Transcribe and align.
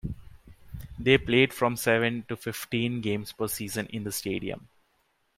They 0.97 1.19
played 1.19 1.53
from 1.53 1.75
seven 1.77 2.23
to 2.27 2.35
fifteen 2.35 3.01
games 3.01 3.33
per 3.33 3.47
season 3.47 3.85
in 3.85 4.03
the 4.03 4.11
stadium. 4.11 4.67